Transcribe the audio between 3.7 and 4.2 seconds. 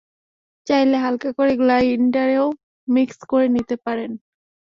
পারেন।